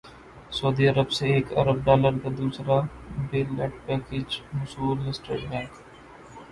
[0.51, 2.79] سعودی عرب سے ایک ارب ڈالر کا دوسرا
[3.31, 5.71] بیل اٹ پیکج موصول اسٹیٹ بینک